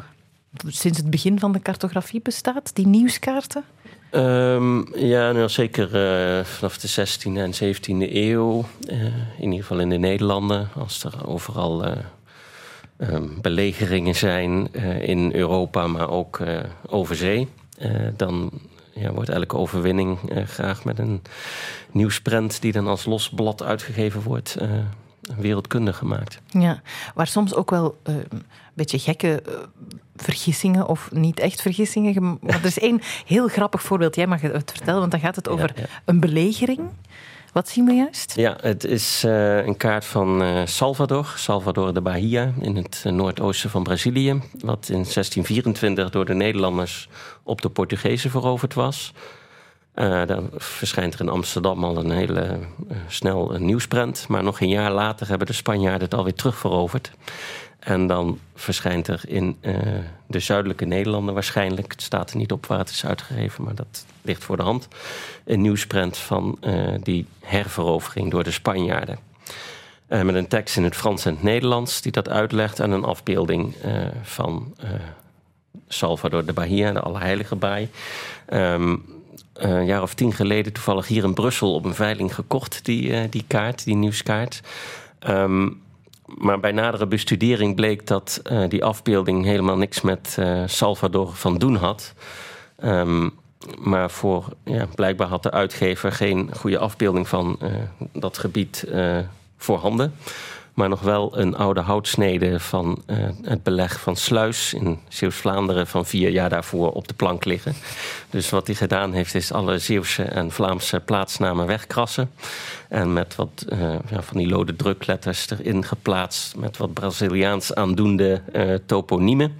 [0.66, 3.64] sinds het begin van de cartografie bestaat, die nieuwskaarten.
[4.10, 8.64] Ehm, ja, nou, zeker eh, vanaf de 16e en 17e eeuw.
[8.88, 9.00] eh,
[9.38, 10.68] in ieder geval in de Nederlanden.
[10.78, 11.96] Als er overal eh,
[13.40, 17.48] belegeringen zijn eh, in Europa, maar ook eh, over zee.
[17.78, 18.50] eh, dan
[18.94, 21.22] ja, wordt elke overwinning graag met een
[21.90, 22.60] nieuwsprent...
[22.60, 24.56] die dan als los blad uitgegeven wordt,
[25.36, 26.40] wereldkundig gemaakt.
[26.46, 26.82] Ja,
[27.14, 28.42] waar soms ook wel een
[28.74, 29.42] beetje gekke
[30.16, 32.38] vergissingen of niet echt vergissingen.
[32.40, 34.14] Maar er is één heel grappig voorbeeld.
[34.14, 35.84] Jij mag het vertellen, want dan gaat het over ja.
[36.04, 36.80] een belegering.
[37.52, 38.34] Wat zien we juist?
[38.36, 43.12] Ja, het is eh, een kaart van eh, Salvador, Salvador de Bahia, in het eh,
[43.12, 44.30] noordoosten van Brazilië.
[44.60, 47.08] Wat in 1624 door de Nederlanders
[47.42, 49.12] op de Portugezen veroverd was.
[50.26, 52.58] Dan verschijnt er in Amsterdam al een hele
[53.08, 54.28] snel een nieuwsprent.
[54.28, 57.12] Maar nog een jaar later hebben de Spanjaarden het alweer terugveroverd.
[57.80, 59.74] En dan verschijnt er in eh,
[60.26, 61.92] de zuidelijke Nederlanden waarschijnlijk...
[61.92, 64.88] het staat er niet op waar het is uitgegeven, maar dat ligt voor de hand...
[65.44, 69.18] een nieuwsprent van eh, die herverovering door de Spanjaarden.
[70.06, 72.80] Eh, met een tekst in het Frans en het Nederlands die dat uitlegt...
[72.80, 73.74] en een afbeelding
[74.22, 74.74] van
[75.88, 77.88] Salvador de Bahia, de Allerheilige Baai...
[78.46, 78.96] Ehm,
[79.52, 83.44] een jaar of tien geleden toevallig hier in Brussel op een veiling gekocht, die, die
[83.46, 84.60] kaart, die nieuwskaart.
[85.18, 85.68] Ehm,
[86.38, 91.58] maar bij nadere bestudering bleek dat eh, die afbeelding helemaal niks met eh, Salvador van
[91.58, 92.14] doen had.
[92.76, 93.28] Ehm,
[93.78, 97.70] maar voor, ja, blijkbaar had de uitgever geen goede afbeelding van eh,
[98.12, 98.86] dat gebied
[99.56, 100.14] voorhanden.
[100.74, 106.06] Maar nog wel een oude houtsnede van eh, het beleg van Sluis in Zeeuws-Vlaanderen van
[106.06, 107.74] vier jaar daarvoor op de plank liggen.
[108.30, 112.30] Dus wat hij gedaan heeft, is alle Zeeuwse en Vlaamse plaatsnamen wegkrassen.
[112.88, 113.78] En met wat eh,
[114.11, 116.56] ja, van die lode drukletters erin geplaatst.
[116.56, 119.59] Met wat Braziliaans aandoende eh, toponiemen.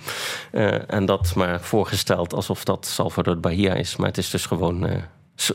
[0.87, 3.97] En dat maar voorgesteld alsof dat Salvador Bahia is.
[3.97, 4.89] Maar het is dus gewoon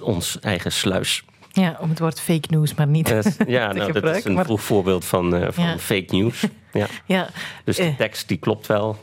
[0.01, 1.23] ons eigen sluis.
[1.55, 4.33] Ja, om het woord fake news, maar niet Eh, ja, te nou, dat is een
[4.33, 5.77] maar- vroeg voorbeeld van, eh, van Ja.
[5.77, 6.43] fake news.
[6.71, 6.87] Ja.
[7.05, 7.29] ja,
[7.63, 7.95] Dus de Eh.
[7.97, 8.97] tekst die klopt wel.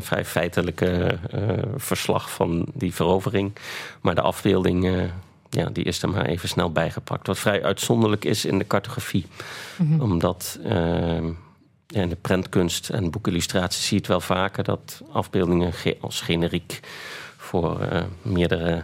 [0.00, 1.18] Vrij feitelijke
[1.76, 3.52] verslag van die verovering.
[4.00, 5.08] Maar de afbeelding
[5.50, 7.26] ja, die is er maar even snel bijgepakt.
[7.26, 9.26] Wat vrij uitzonderlijk is in de cartografie.
[9.76, 10.00] Mhm.
[10.00, 10.58] Omdat
[11.88, 14.64] in de prentkunst en boekillustratie zie je het wel vaker...
[14.64, 16.80] dat afbeeldingen ge- als generiek
[17.36, 17.88] voor
[18.22, 18.82] meerdere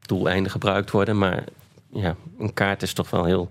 [0.00, 1.18] doeleinden gebruikt worden.
[1.18, 1.44] Maar
[1.96, 3.48] ja, een kaart is toch wel heel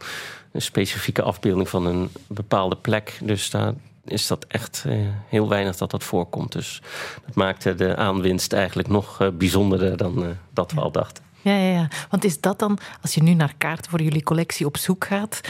[0.52, 3.20] een specifieke afbeelding van een bepaalde plek.
[3.24, 3.74] Dus daar
[4.06, 6.52] is dat echt eh, heel weinig dat dat voorkomt.
[6.52, 6.82] Dus
[7.26, 11.24] dat maakte de aanwinst eigenlijk nog eh, bijzonderder dan eh, dat we al dachten.
[11.42, 11.88] Ja, ja, ja.
[12.10, 15.42] Want is dat dan, als je nu naar kaarten voor jullie collectie op zoek gaat,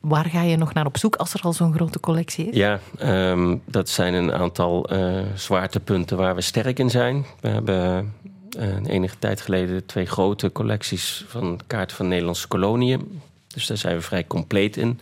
[0.00, 2.56] waar ga je nog naar op zoek als er al zo'n grote collectie is?
[2.56, 7.26] Ja, ehm, dat zijn een aantal eh, zwaartepunten waar we sterk in zijn.
[7.40, 8.14] We hebben
[8.56, 13.20] eh, enige tijd geleden twee grote collecties van kaarten van Nederlandse koloniën.
[13.46, 15.00] Dus daar zijn we vrij compleet in.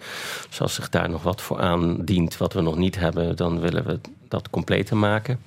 [0.49, 3.85] Dus als zich daar nog wat voor aandient wat we nog niet hebben, dan willen
[3.85, 5.41] we dat completer maken.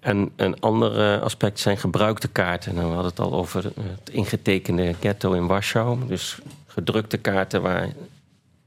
[0.00, 2.74] En een ander eh, aspect zijn gebruikte kaarten.
[2.74, 5.98] Nou, we hadden het al over het ingetekende ghetto in Warschau.
[6.06, 7.88] Dus gedrukte kaarten waar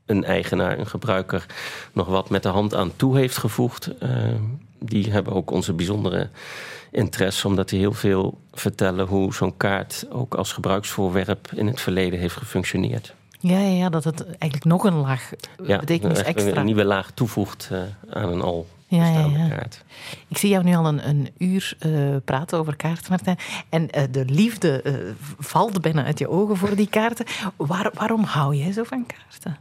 [0.05, 1.45] een eigenaar, een gebruiker,
[1.93, 3.97] nog wat met de hand aan toe heeft gevoegd.
[3.97, 4.09] Eh,
[4.79, 6.29] die hebben ook onze bijzondere
[6.95, 12.19] interesse, omdat die heel veel vertellen hoe zo'n kaart ook als gebruiksvoorwerp in het verleden
[12.19, 13.13] heeft gefunctioneerd.
[13.39, 15.31] Ja, ja, ja, dat het eigenlijk nog een laag
[15.63, 16.59] Ja, betekenis extra.
[16.59, 17.79] Een nieuwe laag toevoegt eh,
[18.09, 19.55] aan een al Ja, ja, bestaande ja.
[19.55, 19.83] kaart.
[20.27, 21.91] Ik zie jou nu al een, een uur eh,
[22.25, 23.37] praten over kaarten, Martijn.
[23.69, 24.83] En eh, de liefde
[25.39, 27.25] valt bijna uit je ogen voor die kaarten.
[27.55, 29.57] Waar, waarom hou jij zo van kaarten?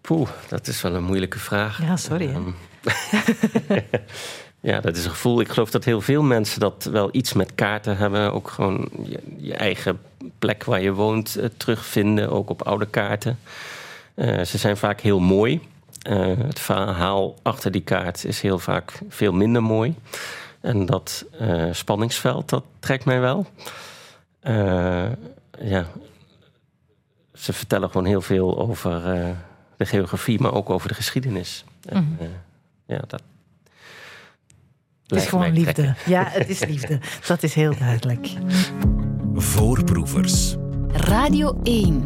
[0.00, 1.82] Poeh, dat is wel een moeilijke vraag.
[1.82, 2.34] Ja, sorry.
[4.62, 5.40] Ja, dat is een gevoel.
[5.40, 8.32] Ik geloof dat heel veel mensen dat wel iets met kaarten hebben.
[8.32, 10.00] Ook gewoon je, je eigen
[10.38, 13.38] plek waar je woont eh, terugvinden, ook op oude kaarten.
[14.14, 15.60] Eh, ze zijn vaak heel mooi.
[16.02, 19.94] Eh, het verhaal achter die kaart is heel vaak veel minder mooi.
[20.60, 21.24] En dat
[21.72, 23.46] spanningsveld, dat trekt mij wel.
[25.62, 25.86] Ja,
[27.34, 29.02] ze vertellen gewoon heel veel over
[29.76, 31.64] de geografie, maar ook over de geschiedenis.
[31.88, 32.30] En, Mhm.
[32.86, 33.22] ja, dat
[35.10, 35.94] Het is gewoon liefde.
[36.06, 36.98] Ja, het is liefde.
[37.26, 38.28] Dat is heel duidelijk.
[39.34, 40.56] Voorproevers.
[40.92, 42.02] Radio 1.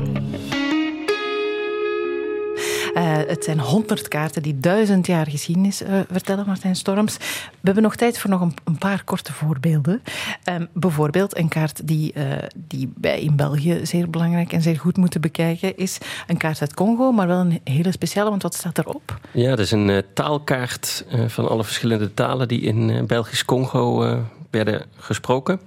[2.95, 7.17] Uh, het zijn honderd kaarten die duizend jaar geschiedenis uh, vertellen, Martijn Storms.
[7.17, 10.03] We hebben nog tijd voor nog een, paar korte voorbeelden.
[10.49, 14.97] Um, bijvoorbeeld een kaart die, uh, die wij in België zeer belangrijk en zeer goed
[14.97, 18.79] moeten bekijken is een kaart uit Congo, maar wel een hele speciale, want wat staat
[18.79, 19.19] erop?
[19.31, 24.19] Ja, dat is een taalkaart van alle verschillende talen die in Belgisch Congo
[24.51, 25.61] werden gesproken.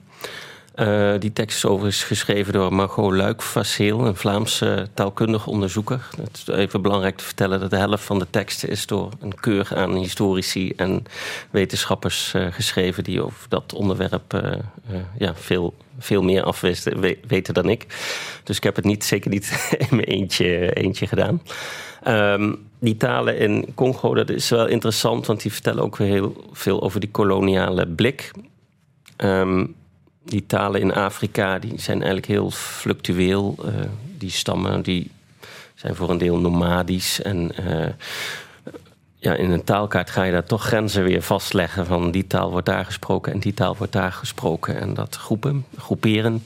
[0.79, 6.07] Uh, die tekst is overigens geschreven door Margot Luik-Vasseel, een Vlaamse taalkundige onderzoeker.
[6.21, 9.35] Het is even belangrijk te vertellen dat de helft van de teksten is door een
[9.35, 11.03] keur aan historici en
[11.49, 14.51] wetenschappers uh, geschreven die over dat onderwerp uh,
[15.17, 17.85] ja, veel, veel meer afwisten, weten dan ik.
[18.43, 21.41] Dus ik heb het niet, zeker niet in mijn eentje, eentje gedaan.
[22.07, 26.45] Um, die talen in Congo, dat is wel interessant, want die vertellen ook weer heel
[26.51, 28.31] veel over die koloniale blik.
[29.17, 29.75] Um,
[30.29, 33.55] die talen in Afrika die zijn eigenlijk heel fluctueel.
[33.65, 33.71] Uh,
[34.17, 35.11] die stammen die
[35.75, 37.21] zijn voor een deel nomadisch.
[37.21, 37.85] En uh,
[39.15, 41.85] ja, in een taalkaart ga je daar toch grenzen weer vastleggen.
[41.85, 44.79] Van die taal wordt daar gesproken en die taal wordt daar gesproken.
[44.79, 46.43] En dat groepen, groeperen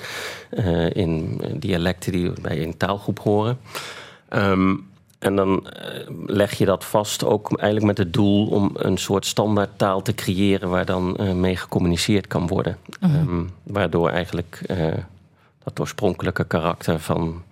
[0.52, 3.60] uh, in dialecten die bij een taalgroep horen.
[4.30, 4.90] Um,
[5.22, 9.26] en dan eh, leg je dat vast ook eigenlijk met het doel om een soort
[9.26, 12.78] standaardtaal te creëren waar dan uh, mee gecommuniceerd kan worden.
[13.00, 13.16] Mhm.
[13.16, 14.94] um, waardoor eigenlijk uh,
[15.64, 17.44] dat oorspronkelijke karakter van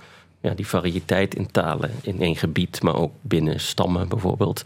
[0.42, 4.64] ja, die variëteit in talen in één gebied, maar ook binnen stammen bijvoorbeeld,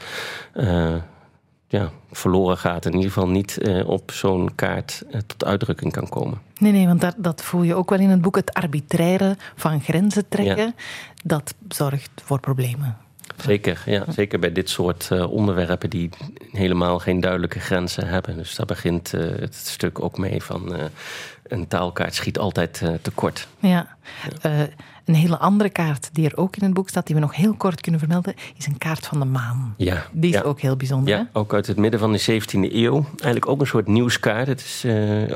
[1.74, 2.86] ja, verloren gaat.
[2.86, 6.42] In ieder geval niet uh, op zo'n kaart uh, tot uitdrukking kan komen.
[6.58, 8.36] Nee, nee, want dat, dat voel je ook wel in het boek.
[8.36, 10.74] Het arbitraire van grenzen trekken, ja.
[11.24, 12.98] dat zorgt voor problemen.
[13.44, 16.10] Zeker, ja, zeker bij dit soort uh, onderwerpen die
[16.52, 18.38] helemaal geen duidelijke grenzen hebben.
[18.38, 20.76] Dus daar begint het stuk ook mee van
[21.44, 23.48] een taalkaart schiet altijd tekort.
[23.60, 23.96] Ja.
[24.42, 24.68] ja.
[25.06, 27.54] Een hele andere kaart die er ook in het boek staat, die we nog heel
[27.54, 29.74] kort kunnen vermelden, is een kaart van de maan.
[29.78, 30.42] Ja, die is ja.
[30.42, 31.14] ook heel bijzonder.
[31.14, 33.06] Ja, ook uit het midden van de 17e eeuw.
[33.10, 34.48] Eigenlijk ook een soort nieuwskaart.
[34.48, 34.82] Het is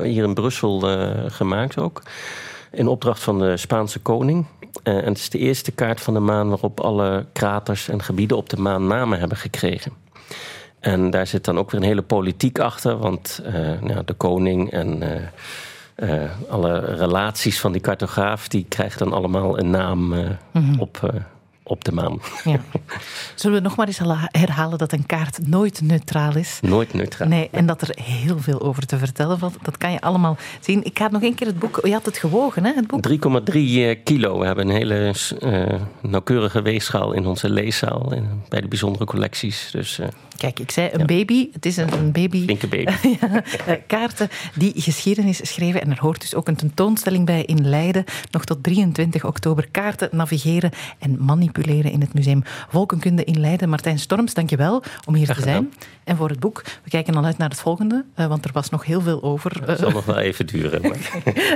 [0.02, 0.80] hier in Brussel
[1.30, 2.02] gemaakt ook.
[2.72, 4.46] In opdracht van de Spaanse koning.
[4.84, 8.36] Uh, en het is de eerste kaart van de maan waarop alle kraters en gebieden
[8.36, 9.92] op de maan namen hebben gekregen.
[10.80, 13.42] En daar zit dan ook weer een hele politiek achter, want
[13.80, 15.02] nou, de koning en
[15.96, 20.14] uh, alle relaties van die cartograaf, die krijgen dan allemaal een naam
[20.52, 20.80] mm-hmm.
[20.80, 21.12] op,
[21.68, 22.20] op de maan.
[22.44, 22.60] Ja.
[23.34, 24.00] Zullen we nog maar eens
[24.30, 26.58] herhalen dat een kaart nooit neutraal is?
[26.62, 27.28] Nooit neutraal.
[27.28, 29.56] Nee, en dat er heel veel over te vertellen valt.
[29.62, 30.84] Dat kan je allemaal zien.
[30.84, 31.80] Ik ga nog één keer het boek...
[31.82, 33.08] Je had het gewogen, hè, het boek?
[33.08, 34.38] 3,3 kilo.
[34.38, 38.12] We hebben een hele uh, nauwkeurige weegschaal in onze leeszaal.
[38.12, 39.68] In, bij de bijzondere collecties.
[39.72, 40.06] Dus, uh,
[40.38, 41.04] Kijk, ik zei een ja.
[41.04, 41.48] baby.
[41.52, 42.42] Het is een, een baby.
[42.42, 42.92] Flinke baby.
[43.20, 45.80] ja, uh, kaarten die geschiedenis schreven.
[45.80, 48.04] En er hoort dus ook een tentoonstelling bij in Leiden.
[48.30, 49.68] Nog tot 23 oktober.
[49.70, 53.68] Kaarten, navigeren en manipuleren in het museum Volkenkunde in Leiden.
[53.68, 55.72] Martijn Storms, dankjewel om hier te zijn.
[56.04, 56.62] En voor het boek.
[56.84, 59.62] We kijken al uit naar het volgende, uh, want er was nog heel veel over.
[59.66, 60.82] Het zal nog wel even duren.
[60.82, 61.10] Maar.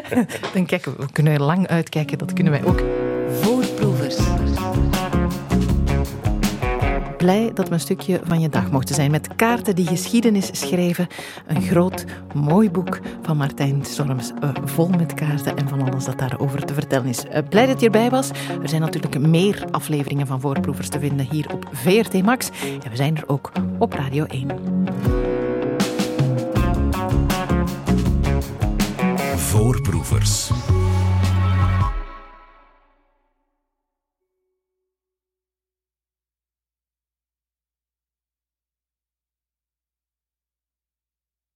[0.55, 2.83] Dan kijken, we kunnen er lang uitkijken, dat kunnen wij ook.
[3.40, 3.72] Voorproevers.
[7.23, 11.07] Blij dat we een stukje van je dag mochten zijn met kaarten die geschiedenis schreven.
[11.47, 12.05] Een groot,
[12.35, 16.75] mooi boek van Martijn Storms, uh, vol met kaarten en van alles dat daarover te
[16.75, 17.25] vertellen is.
[17.25, 18.31] Uh, blij dat je erbij was.
[18.63, 22.51] Er zijn natuurlijk meer afleveringen van Voorproevers te vinden hier op VRT Max.
[22.85, 24.49] En we zijn er ook op Radio 1.
[29.37, 30.51] Voorproevers.